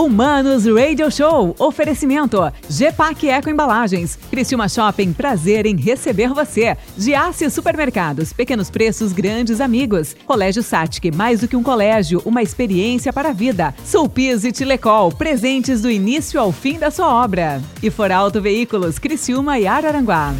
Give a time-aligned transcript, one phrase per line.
[0.00, 1.54] Humanos Radio Show.
[1.58, 2.50] Oferecimento.
[2.70, 4.18] GPAC Eco Embalagens.
[4.30, 5.12] Criciúma Shopping.
[5.12, 6.74] Prazer em receber você.
[6.96, 8.32] Giasse Supermercados.
[8.32, 10.16] Pequenos preços, grandes amigos.
[10.24, 11.14] Colégio Satic.
[11.14, 13.74] Mais do que um colégio, uma experiência para a vida.
[13.84, 15.12] Sulpiz e Tilecol.
[15.12, 17.60] Presentes do início ao fim da sua obra.
[17.82, 18.98] E Foralto Veículos.
[18.98, 20.32] Criciúma e Araranguá.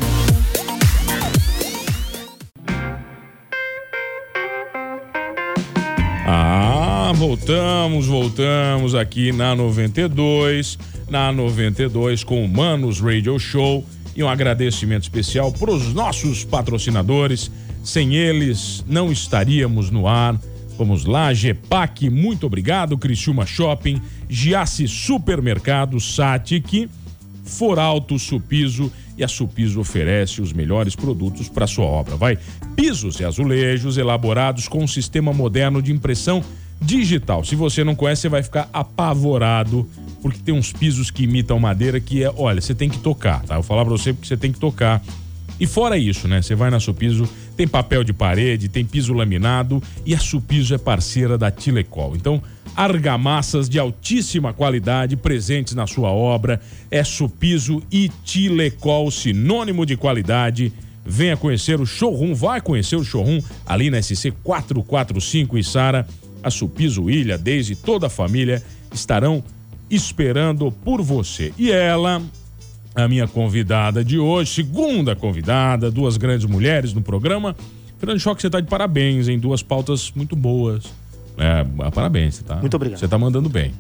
[7.21, 13.85] Voltamos, voltamos aqui na 92, na 92 com o Manos Radio Show
[14.17, 17.51] e um agradecimento especial para os nossos patrocinadores.
[17.85, 20.41] Sem eles, não estaríamos no ar.
[20.79, 22.97] Vamos lá, GEPAC, muito obrigado.
[22.97, 26.89] Criciúma Shopping, Giasse Supermercado, Satic,
[27.45, 32.17] Foralto Supiso e a Supiso oferece os melhores produtos para sua obra.
[32.17, 32.39] Vai,
[32.75, 36.43] pisos e azulejos elaborados com um sistema moderno de impressão
[36.81, 37.45] digital.
[37.45, 39.89] Se você não conhece, você vai ficar apavorado,
[40.23, 43.55] porque tem uns pisos que imitam madeira que é, olha, você tem que tocar, tá?
[43.55, 45.03] Eu vou falar para você porque você tem que tocar.
[45.59, 46.41] E fora isso, né?
[46.41, 50.79] Você vai na Supiso, tem papel de parede, tem piso laminado e a Supiso é
[50.79, 52.17] parceira da Tilecol.
[52.17, 52.43] Então,
[52.75, 56.59] argamassas de altíssima qualidade presentes na sua obra.
[56.91, 60.73] É Supiso e Tilecol, sinônimo de qualidade.
[61.05, 66.09] Venha conhecer o showroom, vai conhecer o showroom ali na SC 445 em Sara.
[66.43, 69.43] A Supiso Ilha, desde toda a família estarão
[69.91, 71.53] esperando por você.
[71.59, 72.23] E ela,
[72.95, 77.57] a minha convidada de hoje, segunda convidada, duas grandes mulheres no programa.
[77.99, 80.85] Fernando Choque, você está de parabéns, em duas pautas muito boas.
[81.37, 82.57] É, parabéns, você tá?
[82.57, 82.99] Muito obrigado.
[82.99, 83.73] Você tá mandando bem.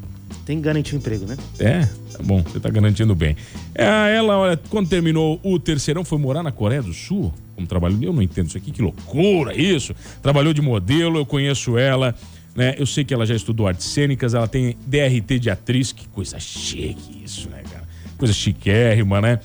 [0.44, 1.36] Tem que garantir emprego, né?
[1.58, 1.80] É,
[2.12, 3.36] tá bom, você tá garantindo bem.
[3.74, 8.02] É, ela, olha, quando terminou o terceirão, foi morar na Coreia do Sul, como trabalhou.
[8.02, 9.94] Eu não entendo isso aqui, que loucura isso.
[10.22, 12.14] Trabalhou de modelo, eu conheço ela,
[12.54, 12.74] né?
[12.78, 16.38] Eu sei que ela já estudou artes cênicas, ela tem DRT de atriz, que coisa
[16.38, 17.84] chique isso, né, cara?
[18.18, 19.40] Coisa chiquérrima, né?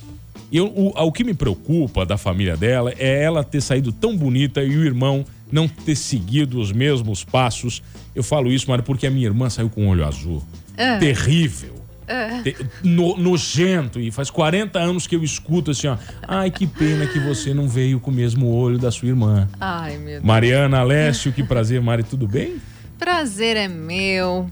[0.52, 4.16] E eu, o, o que me preocupa da família dela é ela ter saído tão
[4.16, 7.82] bonita e o irmão não ter seguido os mesmos passos.
[8.16, 10.44] Eu falo isso, Mário, porque a minha irmã saiu com o olho azul.
[10.78, 10.98] Ah.
[11.00, 11.76] Terrível.
[12.08, 12.42] Ah.
[12.44, 14.00] Te- no- nojento.
[14.00, 15.98] E faz 40 anos que eu escuto assim, ó.
[16.28, 19.48] Ai, que pena que você não veio com o mesmo olho da sua irmã.
[19.60, 20.24] Ai, meu Deus.
[20.24, 22.56] Mariana Alessio, que prazer, Mari, tudo bem?
[22.98, 24.50] Prazer é meu.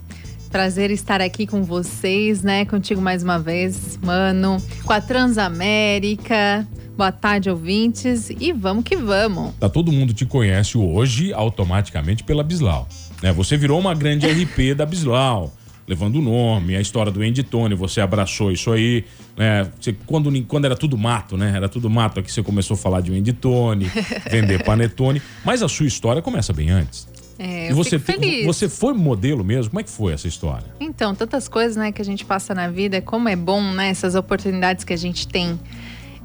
[0.52, 2.66] Prazer estar aqui com vocês, né?
[2.66, 4.58] Contigo mais uma vez, mano.
[4.84, 6.68] Com a Transamérica.
[6.96, 8.30] Boa tarde, ouvintes.
[8.30, 9.54] E vamos que vamos.
[9.56, 12.88] Tá, todo mundo te conhece hoje automaticamente pela Bislau.
[13.22, 13.34] Né?
[13.34, 15.52] Você virou uma grande RP da Bislau,
[15.88, 19.06] levando o nome, a história do Andy Tony, você abraçou isso aí.
[19.36, 19.68] Né?
[19.80, 21.54] Você, quando, quando era tudo mato, né?
[21.56, 23.90] Era tudo mato aqui, você começou a falar de Andy Tony,
[24.30, 25.20] vender panetone.
[25.44, 27.08] Mas a sua história começa bem antes.
[27.40, 27.98] É, e você,
[28.46, 29.72] você foi modelo mesmo?
[29.72, 30.66] Como é que foi essa história?
[30.80, 34.14] Então, tantas coisas, né, que a gente passa na vida, como é bom, né, essas
[34.16, 35.60] oportunidades que a gente tem.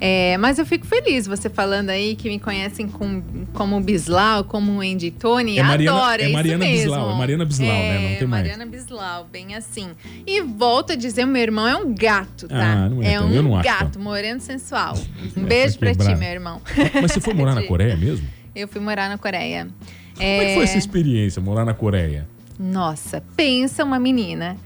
[0.01, 3.21] É, mas eu fico feliz você falando aí que me conhecem com,
[3.53, 5.59] como Bislau, como Andy Tony.
[5.59, 6.83] É Mariana- Adoro, é isso Mariana mesmo.
[6.85, 7.99] Bislau, é Mariana Bislau, né?
[8.11, 8.43] Não tem mais.
[8.47, 9.89] Mariana Bislau, bem assim.
[10.25, 12.85] E volto a dizer, meu irmão é um gato, tá?
[12.85, 14.97] Ah, não é tão- um eu não acho, gato, moreno sensual.
[15.37, 16.63] Um beijo pra ti, meu irmão.
[17.03, 18.25] Mas você foi morar na Coreia mesmo?
[18.55, 19.67] Eu fui morar na Coreia.
[20.19, 22.27] Como é que foi essa experiência, morar na Coreia?
[22.59, 24.57] Nossa, pensa uma menina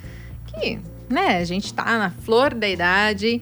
[0.46, 3.40] que, né, a gente tá na flor da idade,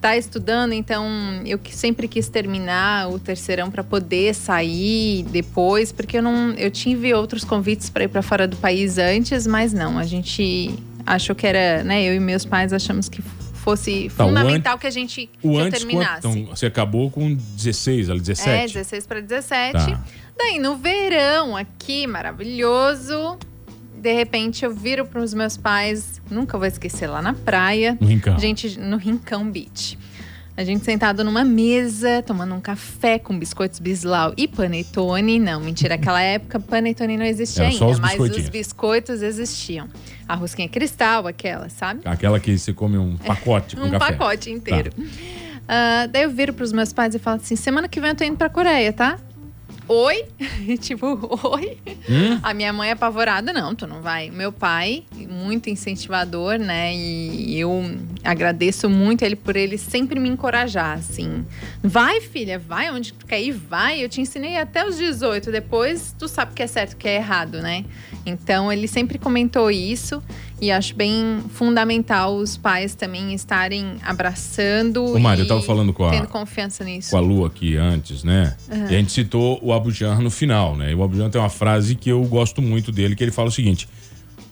[0.00, 1.06] tá estudando, então
[1.46, 7.14] eu sempre quis terminar o terceirão para poder sair depois, porque eu não, eu tive
[7.14, 10.74] outros convites para ir para fora do país antes, mas não, a gente
[11.06, 13.22] achou que era, né, eu e meus pais achamos que
[13.64, 15.88] fosse Tá, fundamental que a gente O antes, quanto?
[15.90, 16.28] terminasse.
[16.28, 18.50] Então, você acabou com 16, ali, 17?
[18.50, 19.72] É, 16 para 17.
[19.72, 20.04] Tá.
[20.36, 23.38] Daí no verão aqui, maravilhoso.
[23.96, 27.96] De repente eu viro para os meus pais, nunca vou esquecer lá na praia.
[28.00, 28.38] No Rincão.
[28.38, 29.98] Gente, no Rincão Beach.
[30.56, 35.40] A gente sentado numa mesa, tomando um café com biscoitos Bislau e panetone.
[35.40, 39.88] Não, mentira, aquela época panetone não existia Era ainda, os mas os biscoitos existiam.
[40.28, 42.02] A rosquinha cristal, aquela, sabe?
[42.04, 44.12] Aquela que você come um pacote com um café.
[44.12, 44.92] pacote inteiro.
[45.66, 48.22] Ah, daí eu viro pros meus pais e falo assim: semana que vem eu tô
[48.22, 49.18] indo pra Coreia, tá?
[49.86, 50.24] Oi?
[50.80, 51.06] tipo,
[51.42, 51.78] oi?
[52.08, 52.40] Hum?
[52.42, 54.30] A minha mãe é apavorada, não, tu não vai.
[54.30, 56.94] Meu pai, muito incentivador, né?
[56.94, 57.84] E eu
[58.22, 61.44] agradeço muito ele por ele sempre me encorajar, assim.
[61.82, 64.02] Vai, filha, vai onde tu quer ir, vai.
[64.02, 66.98] Eu te ensinei até os 18, depois tu sabe o que é certo e o
[66.98, 67.84] que é errado, né?
[68.24, 70.22] Então ele sempre comentou isso
[70.64, 76.04] e acho bem fundamental os pais também estarem abraçando Ô, Mário, eu tava falando com
[76.06, 77.10] a- tendo confiança nisso.
[77.10, 78.56] Com a Lu aqui antes, né?
[78.70, 78.84] Aham.
[78.90, 80.92] E a gente citou o Abujan no final, né?
[80.92, 83.52] E o Abujan tem uma frase que eu gosto muito dele, que ele fala o
[83.52, 83.86] seguinte: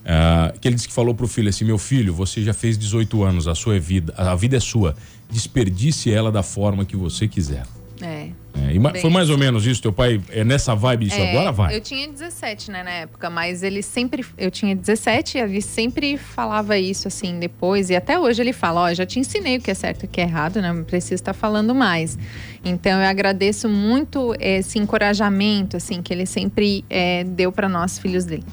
[0.05, 3.23] ah, que ele disse que falou pro filho assim: meu filho, você já fez 18
[3.23, 4.95] anos, a sua vida, a vida é sua.
[5.31, 7.63] Desperdice ela da forma que você quiser.
[8.01, 8.29] É.
[8.55, 11.51] É, e foi mais ou menos isso, teu pai é nessa vibe isso É, agora
[11.51, 11.75] vai.
[11.75, 14.25] Eu tinha 17, né, na época, mas ele sempre.
[14.37, 18.93] Eu tinha 17, ele sempre falava isso assim depois, e até hoje ele fala: Ó,
[18.93, 20.71] já te ensinei o que é certo e o que é errado, né?
[20.71, 22.17] Não preciso estar falando mais.
[22.63, 28.25] Então eu agradeço muito esse encorajamento, assim, que ele sempre é, deu para nós, filhos
[28.25, 28.43] dele.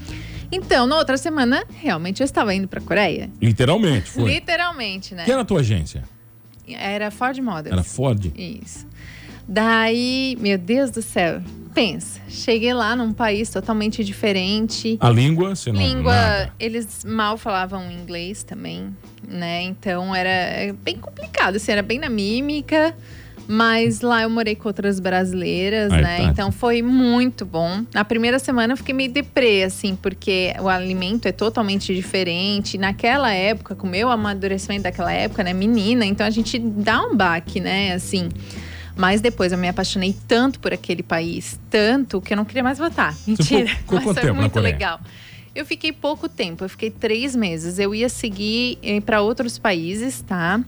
[0.52, 3.30] Então, na outra semana, realmente eu estava indo para Coreia.
[3.40, 4.34] Literalmente, foi.
[4.34, 5.24] Literalmente, né?
[5.24, 6.02] Que era a tua agência?
[6.66, 7.72] Era Ford Models.
[7.72, 8.32] Era Ford?
[8.36, 8.86] Isso.
[9.52, 11.42] Daí, meu Deus do céu,
[11.74, 14.96] pensa, cheguei lá num país totalmente diferente.
[15.00, 16.52] A língua, você não Língua, nada.
[16.60, 18.94] eles mal falavam inglês também,
[19.26, 19.62] né?
[19.62, 22.94] Então era é bem complicado, assim, era bem na mímica.
[23.48, 26.16] Mas lá eu morei com outras brasileiras, Aí né?
[26.18, 26.22] tá.
[26.24, 27.84] Então foi muito bom.
[27.92, 32.78] Na primeira semana eu fiquei meio deprê, assim, porque o alimento é totalmente diferente.
[32.78, 35.52] Naquela época, com o meu amadurecimento daquela época, né?
[35.52, 37.94] Menina, então a gente dá um baque, né?
[37.94, 38.28] Assim.
[38.96, 42.78] Mas depois eu me apaixonei tanto por aquele país, tanto que eu não queria mais
[42.78, 43.14] voltar.
[43.26, 43.66] Mentira.
[43.68, 45.00] ficou mas quanto foi muito legal.
[45.52, 47.78] Eu fiquei pouco tempo, eu fiquei três meses.
[47.78, 50.60] Eu ia seguir para outros países, tá?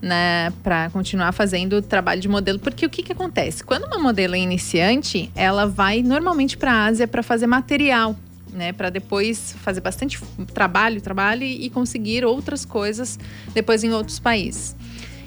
[0.00, 3.62] Né, para continuar fazendo trabalho de modelo, porque o que, que acontece?
[3.62, 8.16] Quando uma modelo é iniciante, ela vai normalmente para a Ásia para fazer material,
[8.50, 10.18] né, para depois fazer bastante
[10.54, 13.18] trabalho, trabalho e conseguir outras coisas
[13.52, 14.74] depois em outros países.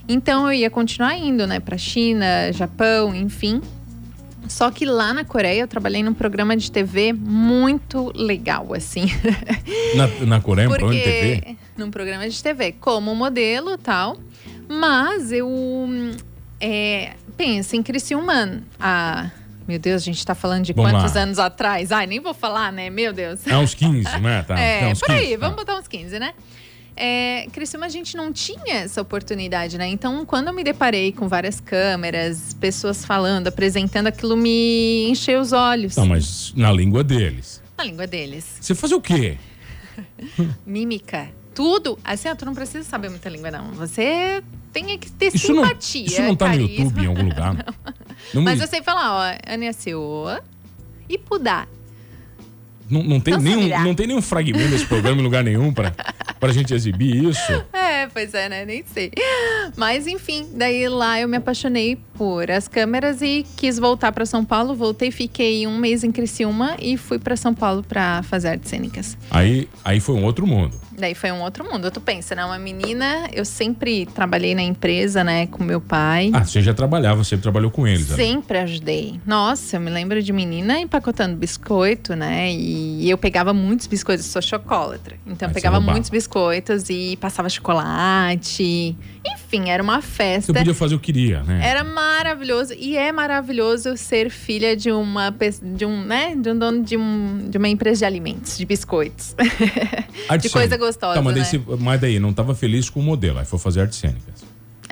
[0.07, 3.61] Então eu ia continuar indo, né, para China, Japão, enfim.
[4.47, 9.05] Só que lá na Coreia eu trabalhei num programa de TV muito legal, assim.
[9.95, 11.57] Na, na Coreia, um programa de TV?
[11.77, 14.17] Num programa de TV, como modelo tal.
[14.67, 15.49] Mas eu
[16.59, 18.61] é, pensa em Criciúma.
[18.79, 19.31] Ah,
[19.67, 21.21] meu Deus, a gente tá falando de Vamos quantos lá.
[21.21, 21.91] anos atrás?
[21.91, 22.89] Ai, nem vou falar, né?
[22.89, 23.47] Meu Deus.
[23.47, 24.43] É uns 15, né?
[24.47, 25.39] Tá, É, uns por aí, 15, tá.
[25.39, 26.33] vamos botar uns 15, né?
[26.95, 29.87] É, Criciúma a gente não tinha essa oportunidade, né?
[29.87, 35.51] Então, quando eu me deparei com várias câmeras, pessoas falando, apresentando, aquilo me encheu os
[35.51, 35.95] olhos.
[35.95, 37.61] Não, mas na língua deles.
[37.77, 38.57] Na língua deles.
[38.61, 39.37] Você fazia o quê?
[40.65, 41.97] mímica, tudo.
[42.03, 43.71] Assim, ó, tu não precisa saber muita língua, não.
[43.73, 46.05] Você tem que ter Isso não, simpatia.
[46.05, 46.83] isso não tá no carisma.
[46.83, 47.55] YouTube em algum lugar?
[48.33, 50.41] Não, Mas me- eu sei falar, ó, Aniaceoa
[51.09, 51.67] e Pudá.
[52.93, 55.91] Não, não tem Não nenhum, não tem nenhum fragmento desse programa em lugar nenhum pra,
[56.39, 57.51] pra gente exibir isso.
[57.73, 58.65] É, pois é, né?
[58.65, 59.11] Nem sei.
[59.75, 64.45] Mas enfim, daí lá eu me apaixonei por as câmeras e quis voltar para São
[64.45, 64.75] Paulo.
[64.75, 69.17] Voltei, fiquei um mês em Criciúma e fui para São Paulo para fazer artes cênicas.
[69.31, 70.79] Aí, aí foi um outro mundo.
[70.95, 71.89] Daí foi um outro mundo.
[71.89, 72.45] Tu pensa, né?
[72.45, 76.29] Uma menina, eu sempre trabalhei na empresa, né, com meu pai.
[76.33, 78.09] Ah, você já trabalhava, você trabalhou com eles.
[78.09, 78.15] né?
[78.15, 79.19] Sempre ajudei.
[79.25, 82.51] Nossa, eu me lembro de menina empacotando biscoito, né?
[82.53, 85.15] E eu pegava muitos biscoitos, sou chocolatra.
[85.25, 85.93] Então eu você pegava roubava.
[85.93, 88.95] muitos biscoitos e passava chocolate.
[89.25, 90.53] Enfim, era uma Você festa.
[90.53, 91.59] podia fazer o que queria, né?
[91.63, 96.83] Era maravilhoso e é maravilhoso ser filha de uma de um, né, de um dono
[96.83, 99.35] de, um, de uma empresa de alimentos, de biscoitos.
[100.41, 101.49] De coisa gostosa, Tá, mas, daí né?
[101.49, 104.43] você- mas daí, não estava feliz com o modelo, aí foi fazer artes cênicas.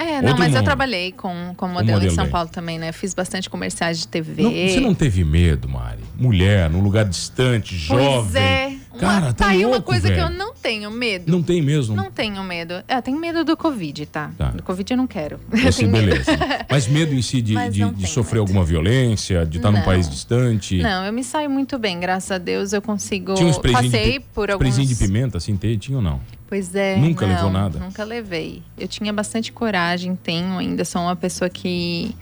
[0.01, 2.27] É, não, Outro mas eu trabalhei com, com modelo, modelo em São.
[2.27, 2.91] Paulo também, né?
[2.91, 4.41] Fiz bastante comerciais de TV.
[4.43, 5.99] Não- você não teve medo, Mari?
[6.17, 8.41] Mulher, num lugar distante, Pois jovem.
[8.41, 8.71] é.
[9.01, 11.31] Uma, Cara, tá, tá aí uma louco, coisa que eu não tenho medo.
[11.31, 11.95] Não tem mesmo?
[11.95, 12.75] Não tenho medo.
[12.87, 14.31] Eu tenho medo do Covid, tá?
[14.37, 14.49] Tá.
[14.51, 15.39] Do Covid eu não quero.
[15.51, 15.91] Medo.
[15.91, 16.31] beleza.
[16.69, 18.49] Mas medo em si de, de, de sofrer medo.
[18.49, 19.85] alguma violência, de estar num Não.
[19.85, 20.77] país distante?
[20.81, 23.33] Não, eu me saio muito bem, graças a Deus eu consigo.
[23.33, 24.67] Tinha uns Passei de, por alguns.
[24.67, 26.21] sprayzinho de pimenta, assim, tinha ou não?
[26.47, 26.97] Pois é.
[26.97, 27.79] Nunca não, levou nada?
[27.79, 28.61] Nunca levei.
[28.77, 30.83] Eu tinha bastante coragem, tenho ainda.
[30.83, 32.13] Sou uma pessoa que,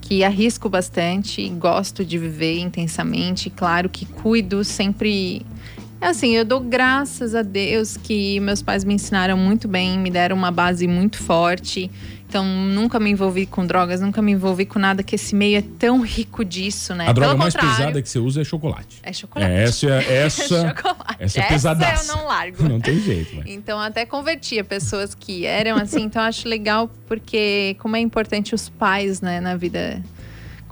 [0.00, 3.50] que arrisco bastante, gosto de viver intensamente.
[3.50, 5.44] Claro que cuido sempre.
[6.00, 10.36] Assim, eu dou graças a Deus que meus pais me ensinaram muito bem, me deram
[10.36, 11.90] uma base muito forte.
[12.28, 15.62] Então, nunca me envolvi com drogas, nunca me envolvi com nada, que esse meio é
[15.78, 17.06] tão rico disso, né?
[17.08, 18.98] A droga Pelo mais pesada que você usa é chocolate.
[19.02, 19.50] é chocolate.
[19.50, 21.16] É, essa, é- essa, chocolate.
[21.20, 22.12] essa é pesadaça.
[22.12, 22.62] eu não largo.
[22.68, 23.44] não tem jeito, né?
[23.46, 26.02] Então, até convertia pessoas que eram assim.
[26.02, 30.02] Então, eu acho legal porque, como é importante os pais, né, na vida.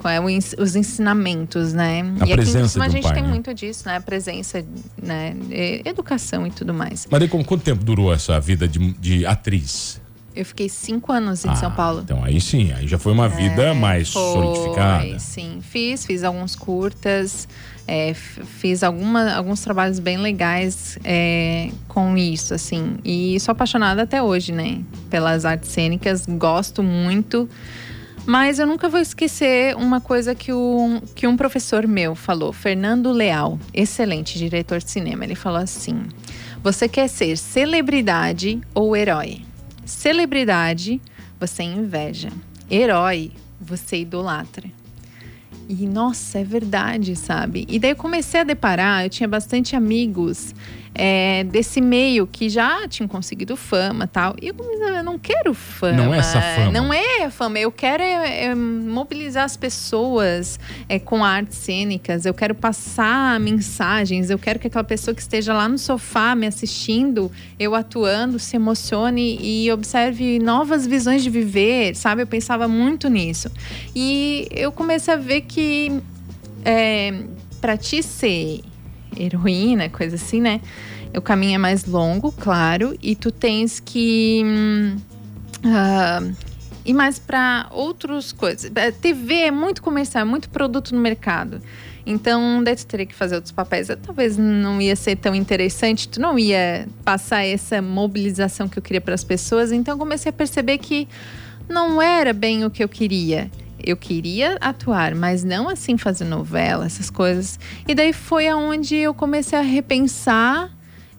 [0.09, 2.03] É os ensinamentos, né?
[2.21, 3.29] A e aqui em cima a um gente pai, tem né?
[3.29, 3.97] muito disso, né?
[3.97, 4.65] A presença,
[5.03, 5.35] né?
[5.51, 7.07] e- Educação e tudo mais.
[7.11, 10.01] Mas daí, como, quanto tempo durou essa vida de, de atriz?
[10.35, 12.01] Eu fiquei cinco anos em Ah, São Paulo.
[12.05, 15.19] Então aí sim, aí já foi uma vida mais Foi, solidificada.
[15.21, 17.47] Sim, fiz, fiz alguns curtas,
[17.87, 22.97] é, fiz alguma, alguns trabalhos bem legais é, com isso, assim.
[23.05, 24.81] E sou apaixonada até hoje, né?
[25.09, 27.49] Pelas artes cênicas, gosto muito.
[28.27, 33.13] Mas eu nunca vou esquecer uma coisa que, o, que um professor meu falou, Fernando
[33.13, 35.25] Leal, excelente diretor de cinema.
[35.25, 36.07] Ele falou assim:
[36.63, 39.43] Você quer ser celebridade ou herói?
[39.85, 41.03] Celebridade,
[41.39, 42.31] você inveja.
[42.71, 44.71] Herói, você idolatra.
[45.69, 47.67] E nossa, é verdade, sabe?
[47.69, 50.55] E daí eu comecei a deparar, eu tinha bastante amigos
[50.95, 54.37] é, desse meio que já tinham conseguido fama tal.
[54.41, 56.05] E eu comecei, eu não quero fama.
[56.05, 56.71] Não é essa fama.
[56.71, 57.59] Não é fama.
[57.59, 60.59] Eu quero é, é mobilizar as pessoas
[60.89, 62.25] é, com artes cênicas.
[62.25, 64.31] Eu quero passar mensagens.
[64.31, 68.55] Eu quero que aquela pessoa que esteja lá no sofá me assistindo, eu atuando, se
[68.55, 72.23] emocione e observe novas visões de viver, sabe?
[72.23, 73.51] Eu pensava muito nisso.
[73.95, 76.01] E eu comecei a ver que
[76.65, 77.25] é,
[77.61, 78.61] para ti ser
[79.19, 80.61] heroína, coisa assim, né?
[81.17, 84.43] O caminho é mais longo, claro, e tu tens que
[85.65, 86.35] uh,
[86.85, 88.71] ir mais para outras coisas.
[89.01, 91.61] TV é muito comercial, é muito produto no mercado.
[92.07, 93.89] Então, daí tu teria que fazer outros papéis.
[94.03, 99.01] Talvez não ia ser tão interessante, tu não ia passar essa mobilização que eu queria
[99.01, 99.73] para as pessoas.
[99.73, 101.09] Então, eu comecei a perceber que
[101.69, 103.51] não era bem o que eu queria
[103.85, 107.59] eu queria atuar, mas não assim fazer novela, essas coisas.
[107.87, 110.71] E daí foi aonde eu comecei a repensar.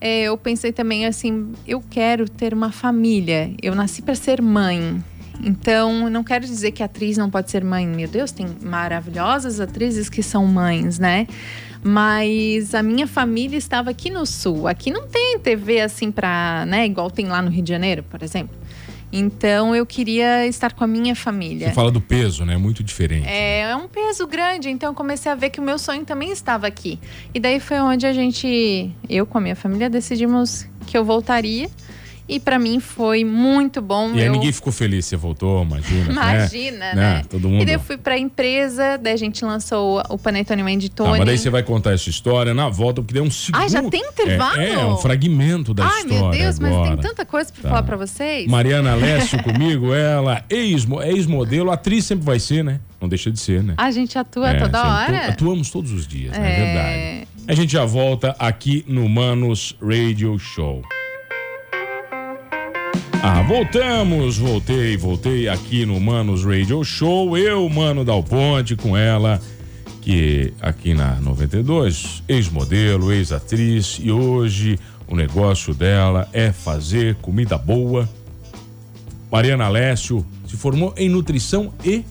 [0.01, 3.53] É, eu pensei também assim, eu quero ter uma família.
[3.61, 5.03] Eu nasci para ser mãe.
[5.43, 7.85] Então, não quero dizer que atriz não pode ser mãe.
[7.85, 11.27] Meu Deus, tem maravilhosas atrizes que são mães, né?
[11.83, 14.67] Mas a minha família estava aqui no sul.
[14.67, 18.23] Aqui não tem TV assim para, né, igual tem lá no Rio de Janeiro, por
[18.23, 18.57] exemplo.
[19.11, 21.69] Então eu queria estar com a minha família.
[21.69, 22.57] Você fala do peso, né?
[22.57, 23.27] Muito diferente.
[23.27, 26.31] É, é um peso grande, então eu comecei a ver que o meu sonho também
[26.31, 26.99] estava aqui.
[27.33, 31.69] E daí foi onde a gente, eu com a minha família, decidimos que eu voltaria
[32.27, 34.13] e para mim foi muito bom.
[34.15, 34.31] E aí eu...
[34.31, 36.11] ninguém ficou feliz, você voltou, imagina.
[36.11, 36.95] Imagina, né?
[36.95, 37.21] né?
[37.29, 37.61] Todo mundo.
[37.61, 41.11] E daí eu fui pra empresa, daí a gente lançou o Panetone Menditone.
[41.11, 43.61] Tá, mas daí você vai contar essa história na volta, porque deu um segundo.
[43.61, 44.59] Ah, já tem intervalo?
[44.59, 46.17] É, é um fragmento da Ai, história.
[46.17, 46.73] Ai, meu Deus, agora.
[46.75, 47.69] mas tem tanta coisa pra tá.
[47.69, 48.47] falar pra vocês.
[48.47, 52.79] Mariana Alessio comigo, ela, ex-modelo, atriz sempre vai ser, né?
[52.99, 53.75] Não deixa de ser, né?
[53.77, 55.27] A gente atua é, toda hora.
[55.27, 56.39] Atuamos todos os dias, é...
[56.39, 56.53] né?
[56.53, 57.27] É verdade.
[57.47, 60.81] A gente já volta aqui no Manos Radio Show.
[63.27, 67.35] Ah, voltamos, voltei, voltei aqui no Manos Radio Show.
[67.35, 69.41] Eu, Mano Dal Ponte, com ela,
[70.03, 74.77] que aqui na 92, ex-modelo, ex-atriz, e hoje
[75.07, 78.07] o negócio dela é fazer comida boa.
[79.31, 82.05] Mariana Alessio se formou em nutrição e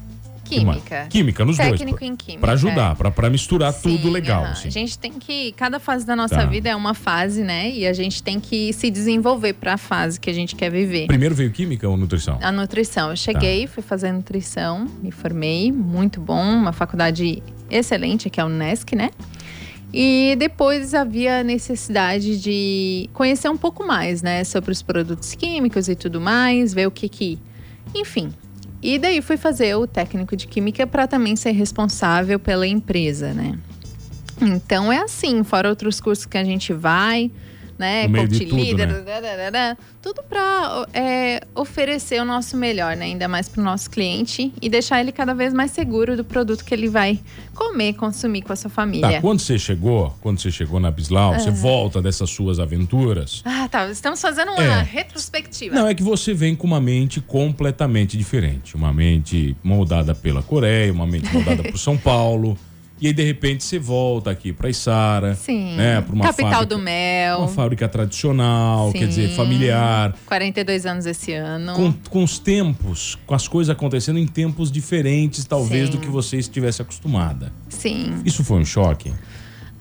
[0.44, 1.06] Química.
[1.08, 1.90] Química, nos Técnico dois.
[1.90, 2.40] Técnico em química.
[2.40, 3.10] Para ajudar, é.
[3.10, 4.44] para misturar Sim, tudo legal.
[4.44, 4.68] Assim.
[4.68, 5.52] A gente tem que.
[5.52, 6.46] Cada fase da nossa tá.
[6.46, 7.70] vida é uma fase, né?
[7.70, 11.06] E a gente tem que se desenvolver para a fase que a gente quer viver.
[11.06, 12.38] Primeiro veio química ou nutrição?
[12.40, 13.10] A nutrição.
[13.10, 13.72] Eu cheguei, tá.
[13.72, 19.10] fui fazer nutrição, me formei, muito bom, uma faculdade excelente, que é a Unesc, né?
[19.96, 25.94] E depois havia necessidade de conhecer um pouco mais, né, sobre os produtos químicos e
[25.94, 27.38] tudo mais, ver o que que,
[27.94, 28.32] enfim,
[28.84, 33.58] e daí fui fazer o técnico de química para também ser responsável pela empresa, né?
[34.42, 37.30] Então é assim, fora outros cursos que a gente vai,
[37.78, 38.08] né?
[38.08, 38.88] Coach líder,
[39.50, 39.76] né?
[40.00, 43.06] tudo para é, oferecer o nosso melhor, né?
[43.06, 46.64] Ainda mais para o nosso cliente e deixar ele cada vez mais seguro do produto
[46.64, 47.18] que ele vai
[47.54, 49.12] comer, consumir com a sua família.
[49.12, 53.42] Tá, quando você chegou, quando você chegou na Bislau, você volta dessas suas aventuras.
[53.44, 53.88] Ah, tá.
[53.88, 54.82] Estamos fazendo uma é.
[54.82, 55.74] retrospectiva.
[55.74, 58.74] Não, é que você vem com uma mente completamente diferente.
[58.76, 62.58] Uma mente moldada pela Coreia, uma mente moldada por São Paulo.
[63.00, 65.34] E aí, de repente, você volta aqui para Isara.
[65.34, 65.76] Sim.
[65.76, 67.38] Né, pra uma Capital fábrica, do Mel.
[67.38, 68.98] Uma fábrica tradicional, Sim.
[68.98, 70.14] quer dizer, familiar.
[70.26, 71.74] 42 anos esse ano.
[71.74, 75.96] Com, com os tempos, com as coisas acontecendo em tempos diferentes, talvez, Sim.
[75.96, 77.52] do que você estivesse acostumada.
[77.68, 78.22] Sim.
[78.24, 79.12] Isso foi um choque?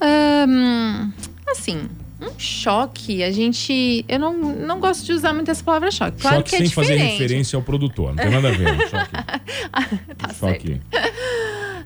[0.02, 1.12] Um,
[1.48, 1.88] assim,
[2.20, 4.04] um choque, a gente.
[4.08, 6.20] Eu não, não gosto de usar muito essa palavra choque.
[6.20, 6.90] Claro choque que é sem diferente.
[6.90, 8.76] fazer referência ao produtor, não tem nada a ver.
[8.90, 9.12] Choque.
[10.18, 10.82] tá um choque.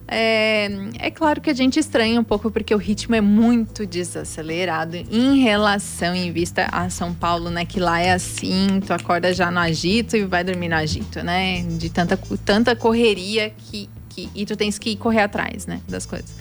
[0.10, 4.96] É, é claro que a gente estranha um pouco porque o ritmo é muito desacelerado
[4.96, 7.66] em relação em vista a São Paulo, né?
[7.66, 11.62] Que lá é assim, tu acorda já no agito e vai dormir no agito, né?
[11.64, 15.82] De tanta, tanta correria que, que e tu tens que correr atrás, né?
[15.88, 16.34] Das coisas.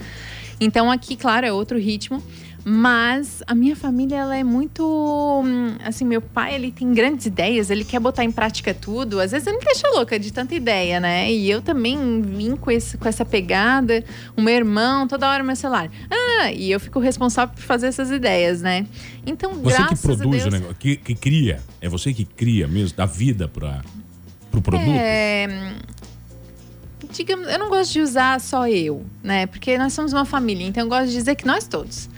[0.61, 2.23] Então aqui, claro, é outro ritmo.
[2.69, 4.83] Mas a minha família, ela é muito.
[4.85, 9.21] Hum, assim, meu pai, ele tem grandes ideias, ele quer botar em prática tudo.
[9.21, 11.31] Às vezes ele me deixa louca de tanta ideia, né?
[11.31, 14.03] E eu também vim com, esse, com essa pegada.
[14.37, 15.89] O meu irmão, toda hora meu celular.
[16.11, 18.85] Ah, e eu fico responsável por fazer essas ideias, né?
[19.25, 21.61] Então, você graças que produz Deus, o negócio, que, que cria.
[21.81, 23.81] É você que cria mesmo, dá vida para
[24.49, 24.91] o pro produto?
[24.91, 25.47] É
[27.13, 29.47] digamos, eu não gosto de usar só eu, né?
[29.47, 32.09] Porque nós somos uma família, então eu gosto de dizer que nós todos.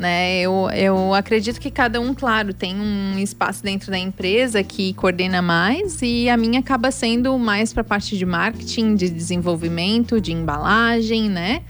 [0.00, 0.40] Né?
[0.40, 5.42] Eu, eu acredito que cada um, claro, tem um espaço dentro da empresa que coordena
[5.42, 10.32] mais e a minha acaba sendo mais para a parte de marketing, de desenvolvimento, de
[10.32, 11.62] embalagem, né?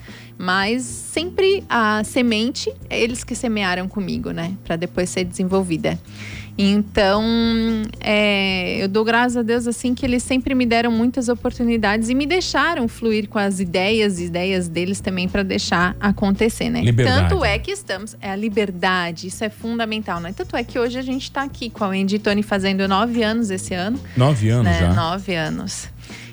[0.42, 4.54] Mas sempre a semente, eles que semearam comigo, né?
[4.64, 6.00] Para depois ser desenvolvida.
[6.56, 7.22] Então,
[8.00, 12.14] é, eu dou graças a Deus assim que eles sempre me deram muitas oportunidades e
[12.14, 16.80] me deixaram fluir com as ideias e ideias deles também para deixar acontecer, né?
[16.80, 17.28] Liberdade.
[17.28, 20.32] Tanto é que estamos, é a liberdade, isso é fundamental, né?
[20.34, 23.50] Tanto é que hoje a gente está aqui com a Wendy Tony fazendo nove anos
[23.50, 24.00] esse ano.
[24.16, 24.78] Nove anos né?
[24.80, 24.94] já.
[24.94, 25.90] Nove anos.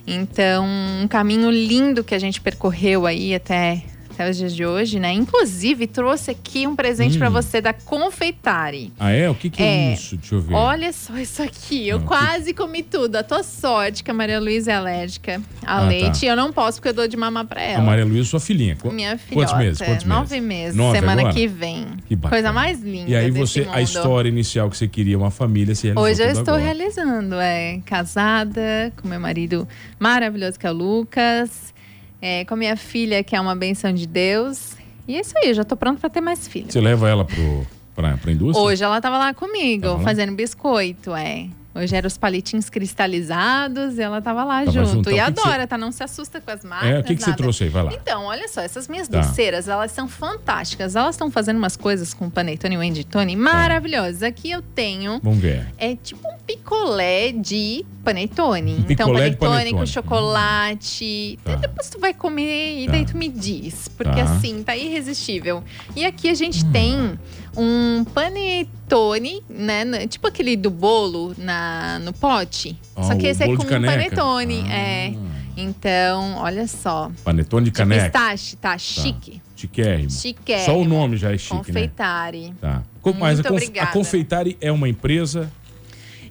[0.07, 0.65] Então,
[1.03, 3.83] um caminho lindo que a gente percorreu aí até,
[4.17, 5.13] até os dias de hoje, né?
[5.13, 7.19] Inclusive, trouxe aqui um presente Hum.
[7.19, 8.91] para você da Confeitari.
[8.99, 9.29] Ah, é?
[9.29, 9.93] O que, que é, É.
[9.93, 10.17] isso?
[10.17, 10.55] Deixa eu ver.
[10.55, 11.87] Olha só isso aqui.
[11.87, 13.15] Eu que- quase comi tudo.
[13.17, 15.87] A tua sorte que a Maria Luísa é alérgica a Ah, tá.
[15.87, 16.25] leite.
[16.25, 17.83] E eu não posso porque eu dou de mamar pra A ela.
[17.83, 18.75] Maria Luísa, sua filhinha.
[18.75, 19.35] Qu- Minha filhota.
[19.51, 19.77] Quantos meses?
[19.77, 20.07] Quantos meses?
[20.07, 20.75] Nove meses.
[20.75, 21.33] Nove semana agora?
[21.35, 21.85] que vem.
[22.07, 22.29] Que bacana.
[22.41, 23.11] Coisa mais linda.
[23.11, 23.79] E aí você, a mundo.
[23.81, 26.63] história inicial que você queria, uma família, se realizou Hoje eu estou agora.
[26.63, 29.67] realizando, é casada com meu marido
[29.99, 31.73] maravilhoso que é o Lucas,
[32.21, 34.75] é, com minha filha que é uma benção de Deus.
[35.07, 36.73] E é isso aí, eu já tô pronto para ter mais filhos.
[36.73, 38.63] Você leva ela pro, pra, pra indústria?
[38.65, 40.03] Hoje ela tava lá comigo, Tava lá?
[40.03, 41.47] fazendo biscoito, é.
[41.77, 44.87] Hoje eram os palitinhos cristalizados e ela tava lá Tava junto.
[44.89, 45.09] junto.
[45.11, 45.77] E Então, o que que adora, tá?
[45.77, 46.89] Não se assusta com as marcas.
[46.89, 47.69] É, o que, que você trouxe aí?
[47.69, 47.93] Vai lá.
[47.93, 49.19] Então, olha só, essas minhas Tá.
[49.21, 50.95] doceiras, elas são fantásticas.
[50.95, 54.23] Elas estão fazendo umas coisas com panetone e Tony maravilhosas.
[54.23, 55.67] Aqui eu tenho Vamos ver.
[55.77, 58.73] é tipo um picolé de panetone.
[58.87, 59.73] Um então, panetone, panetone.
[59.73, 61.37] com chocolate.
[61.43, 61.55] Tá.
[61.55, 62.91] Depois tu vai comer e Tá.
[62.93, 63.87] daí tu me diz.
[63.89, 64.23] Porque Tá.
[64.23, 65.63] assim, tá irresistível.
[65.95, 67.17] E aqui a gente tem
[67.55, 70.07] um panetone, né?
[70.07, 71.66] Tipo aquele do bolo na,
[72.01, 72.77] no pote.
[72.95, 74.63] Ah, Só que esse é com um panetone.
[74.67, 74.73] Ah.
[74.73, 75.13] É.
[75.55, 77.11] Então, olha só.
[77.23, 78.03] Panetone de De caneca.
[78.05, 79.41] pistache, tá chique.
[79.55, 80.11] Chiquérrimo.
[80.11, 80.59] Chique.
[80.59, 81.63] Só o nome já é chique, né?
[81.63, 82.53] Confeitari.
[82.61, 82.83] Tá.
[83.01, 83.91] Co- Mas a, Muito conf- a obrigada.
[83.91, 85.51] Confeitari é uma empresa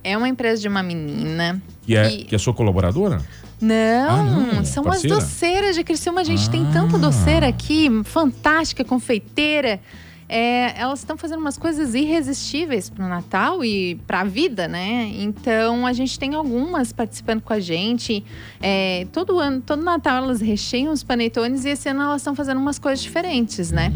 [0.05, 1.61] É uma empresa de uma menina.
[1.83, 3.21] que é, E- que é sua colaboradora?
[3.61, 5.17] Não, Ah, não, são parceira?
[5.17, 6.21] as doceiras de Criciúma.
[6.21, 6.71] A gente tem Ah.
[6.73, 9.81] tanta doceira aqui, fantástica, confeiteira.
[10.29, 15.09] É, elas estão fazendo umas coisas irresistíveis pro Natal e pra vida, né?
[15.15, 18.25] Então a gente tem algumas participando com a gente.
[18.61, 22.59] É, todo ano, todo Natal elas recheiam os panetones e esse ano elas estão fazendo
[22.59, 23.93] umas coisas diferentes, né?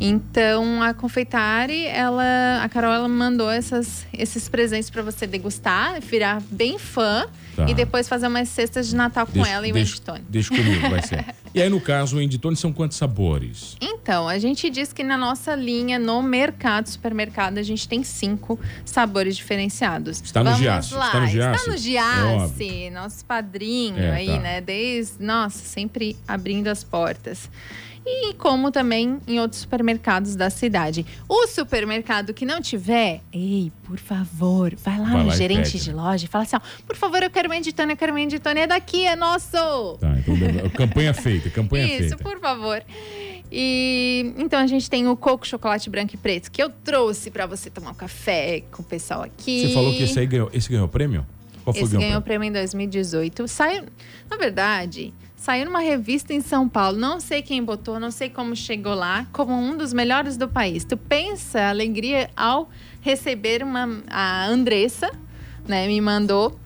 [0.00, 6.42] Então a Confeitari, ela, a Carol, ela mandou essas, esses presentes para você degustar, virar
[6.50, 7.64] bem fã Tá.
[7.70, 10.22] e depois fazer umas cestas de Natal com Deixa- ela e o Editone.
[10.28, 11.24] Deixa comigo, vai ser.
[11.56, 13.78] E aí, no caso, o Enditone são quantos sabores?
[13.80, 18.60] Então, a gente diz que na nossa linha, no mercado, supermercado, a gente tem cinco
[18.84, 20.20] sabores diferenciados.
[20.22, 21.06] Está no Vamos Giasse, lá.
[21.06, 21.56] está no Giasse?
[21.58, 24.38] Está no É Giasse, nosso padrinho É, aí, tá.
[24.38, 24.60] né?
[24.60, 27.48] Desde, nossa, sempre abrindo as portas.
[28.08, 31.04] E como também em outros supermercados da cidade.
[31.28, 35.84] O supermercado que não tiver, ei, por favor, vai lá Vai no lá gerente pede,
[35.84, 36.00] de né?
[36.02, 38.60] loja e fala assim: ó, por favor, eu quero um Enditone, eu quero um Enditone,
[38.60, 39.96] é daqui, é nosso!
[39.98, 40.34] Tá, então
[40.70, 42.16] campanha feita, campanha Isso, feita.
[42.18, 42.80] por favor.
[43.50, 47.46] E então a gente tem o coco chocolate branco e preto que eu trouxe pra
[47.46, 49.68] você tomar um café com o pessoal aqui.
[49.68, 51.26] Você falou que esse aí ganhou, esse ganhou prêmio?
[51.66, 53.48] Qual Esse ganhou ganhou o prêmio em 2018.
[53.48, 53.86] Saiu,
[54.30, 56.96] na verdade, saiu numa revista em São Paulo.
[56.96, 60.84] Não sei quem botou, não sei como chegou lá, como um dos melhores do país.
[60.84, 65.10] Tu pensa a alegria ao receber uma a Andressa,
[65.66, 66.56] né, me mandou.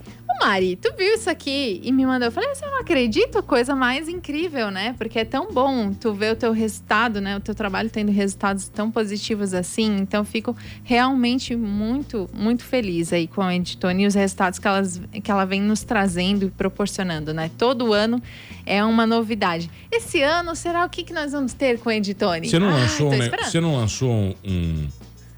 [0.40, 1.81] Mari, tu viu isso aqui?
[1.85, 2.26] E me mandou.
[2.29, 4.94] Eu falei, assim, eu não acredito, coisa mais incrível, né?
[4.96, 7.37] Porque é tão bom tu ver o teu resultado, né?
[7.37, 9.98] O teu trabalho tendo resultados tão positivos assim.
[9.98, 15.00] Então, fico realmente muito, muito feliz aí com a Editone e os resultados que, elas,
[15.22, 17.50] que ela vem nos trazendo e proporcionando, né?
[17.59, 18.22] Todo ano
[18.64, 19.70] é uma novidade.
[19.92, 22.48] Esse ano, será o que, que nós vamos ter com a Editone?
[22.48, 24.88] Você não lançou, tô né, você não lançou um- um-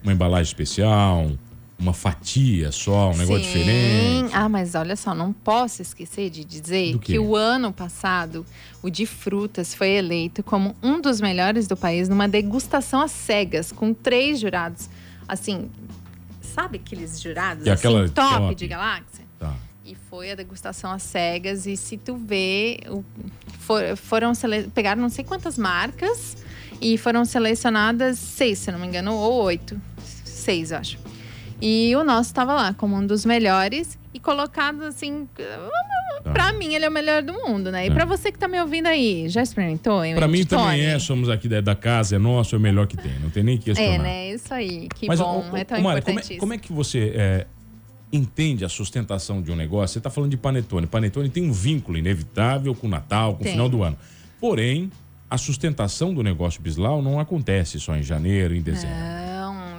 [0.05, 1.29] uma embalagem especial,
[1.83, 3.51] uma fatia só, um negócio Sim.
[3.51, 4.31] diferente?
[4.35, 8.47] Ah, mas olha só, não posso esquecer de dizer que o ano passado,
[8.81, 13.73] o de frutas foi eleito como um dos melhores do país numa degustação às cegas,
[13.73, 14.89] com três jurados.
[15.27, 15.69] Assim,
[16.41, 18.55] sabe aqueles jurados E aquela assim, top, top.
[18.55, 19.25] de galáxia?
[19.39, 19.55] Tá.
[19.85, 21.67] E foi a degustação às cegas.
[21.67, 22.79] E se tu vê,
[23.59, 24.33] for- foram
[24.73, 26.37] pegaram não sei quantas marcas
[26.81, 29.81] e foram selecionadas seis, se não me engano, ou oito.
[30.25, 30.99] Seis, eu acho.
[31.65, 35.29] E o nosso estava lá como um dos melhores e colocado assim.
[36.25, 36.31] Tá.
[36.33, 37.87] Pra mim, ele é o melhor do mundo, né?
[37.87, 37.93] E É.
[37.93, 40.05] pra você que tá me ouvindo aí, já experimentou?
[40.05, 42.87] hein, Pra mim também é, somos aqui da, da casa, é nosso, é o melhor
[42.87, 43.95] que tem, não tem nem que questionar.
[43.95, 44.31] É, né?
[44.31, 44.89] Isso aí.
[44.95, 45.45] Que Mas, bom.
[45.51, 47.47] ô, ô, é tão importante como é, como é que você é,
[48.13, 49.95] entende a sustentação de um negócio?
[49.95, 50.87] Você está falando de panetone.
[50.87, 53.53] Panetone tem um vínculo inevitável com o Natal, com o Tem.
[53.53, 53.97] final do ano.
[54.41, 54.91] Porém,
[55.31, 58.95] a sustentação do negócio Bislau não acontece só em janeiro, em dezembro.
[58.97, 59.32] Não,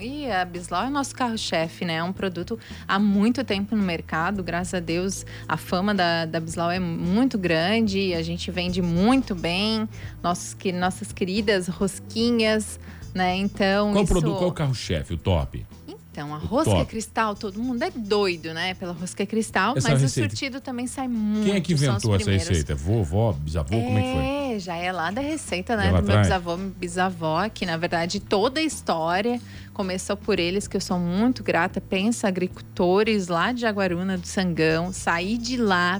[0.03, 1.95] e a Bislau é nosso carro-chefe, né?
[1.95, 6.39] É um produto há muito tempo no mercado, graças a Deus a fama da, da
[6.39, 9.87] Bislau é muito grande, a gente vende muito bem,
[10.21, 12.79] nossos, que, nossas queridas rosquinhas,
[13.13, 13.35] né?
[13.37, 13.93] Então.
[13.93, 14.13] Qual isso...
[14.13, 15.65] produto, qual o carro-chefe, o top?
[16.13, 16.85] Então, a rosca top.
[16.85, 18.75] cristal, todo mundo é doido, né?
[18.75, 20.27] Pela rosca cristal, Essa mas receita.
[20.27, 21.45] o surtido também sai muito.
[21.45, 22.75] Quem é que inventou essa receita?
[22.75, 24.55] Vovó, bisavô, como é que foi?
[24.55, 25.91] É, já é lá da receita, né?
[25.91, 29.41] Do meu bisavô, bisavó, que na verdade toda a história
[29.73, 31.81] começou por eles, que eu sou muito grata.
[31.81, 35.99] Pensa, agricultores lá de Jaguaruna, do Sangão, saí de lá.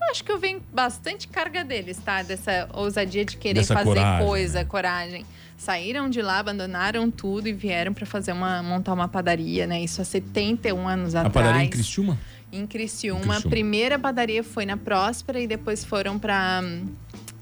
[0.00, 2.24] Eu acho que eu venho bastante carga deles, tá?
[2.24, 4.64] Dessa ousadia de querer Dessa fazer coragem, coisa, né?
[4.64, 5.26] coragem.
[5.56, 9.82] Saíram de lá, abandonaram tudo e vieram para fazer uma montar uma padaria, né?
[9.82, 11.34] Isso há 71 anos A atrás.
[11.34, 12.18] padaria em Criciúma?
[12.52, 13.18] Em Criciúma.
[13.20, 13.36] Em Criciúma.
[13.36, 16.62] A primeira padaria foi na Próspera e depois foram para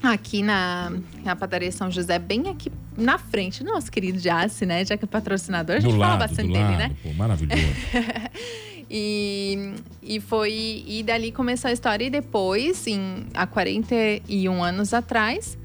[0.03, 0.91] aqui na,
[1.23, 3.63] na padaria São José, bem aqui na frente.
[3.63, 4.85] Nosso querido Jace, né?
[4.85, 6.91] Já que é patrocinador, a gente do fala lado, bastante dele, lado, né?
[7.03, 7.61] pô, maravilhoso.
[8.93, 10.83] E, e foi.
[10.85, 12.03] E dali começou a história.
[12.03, 15.57] E depois, em, há 41 anos atrás.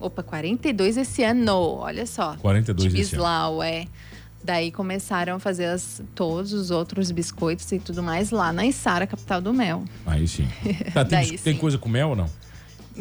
[0.00, 2.34] Opa, 42 esse ano, olha só.
[2.38, 3.22] 42 de esse ano.
[3.22, 3.86] Bislau, é.
[4.42, 9.06] Daí começaram a fazer as- todos os outros biscoitos e tudo mais lá na Içara,
[9.06, 9.84] capital do mel.
[10.06, 10.48] Aí sim.
[10.94, 11.60] Tá, tem, Daí tem sim.
[11.60, 12.30] coisa com mel ou não?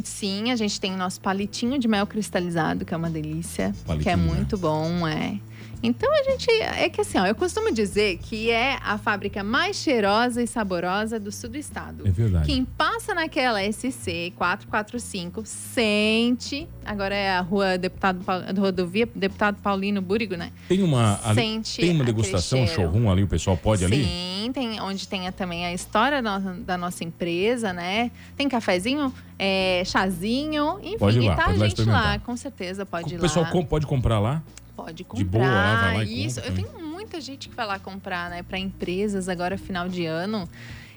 [0.03, 4.09] Sim, a gente tem nosso palitinho de mel cristalizado, que é uma delícia, Palitinho que
[4.09, 4.35] é mel.
[4.35, 5.39] muito bom, é.
[5.82, 9.78] Então a gente é que assim, ó, eu costumo dizer que é a fábrica mais
[9.78, 12.06] cheirosa e saborosa do sul do estado.
[12.08, 12.45] É verdade.
[12.45, 16.67] Quem passa naquela SC 445 sente.
[16.86, 20.52] Agora é a rua Deputado Pau- rodovia Deputado Paulino Búrigo, né?
[20.67, 24.04] Tem uma, ali- Sente tem uma degustação, um showroom ali, o pessoal pode ali?
[24.04, 28.12] Sim, tem onde tem também a história da, da nossa empresa, né?
[28.36, 32.36] Tem cafezinho, é, chazinho, enfim, Pode ir lá, e tá pode a gente lá, com
[32.36, 33.52] certeza pode ir o pessoal lá.
[33.52, 34.41] com- pode comprar lá?
[34.83, 35.23] Pode comprar.
[35.23, 38.29] de boa, lá, vai lá Isso, compra eu tenho muita gente que vai lá comprar,
[38.29, 38.43] né?
[38.43, 40.47] Para empresas agora final de ano.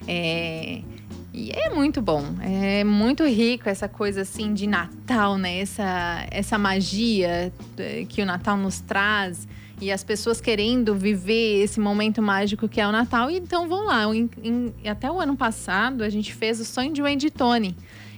[0.07, 0.81] É,
[1.33, 5.59] E é muito bom, é muito rico essa coisa assim de Natal, né?
[5.59, 9.47] Essa, essa magia eh, que o Natal nos traz
[9.81, 13.31] e as pessoas querendo viver esse momento mágico que é o Natal.
[13.31, 14.03] Então vão lá.
[14.15, 17.75] Em- em- até o ano passado a gente fez o sonho de Wendy Tony.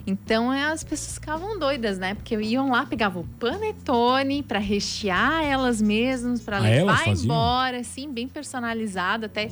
[0.07, 2.13] Então é, as pessoas ficavam doidas, né?
[2.13, 8.11] Porque iam lá, pegavam o panetone para rechear elas mesmas, para Ah, levar embora, assim,
[8.11, 9.25] bem personalizado.
[9.25, 9.49] Até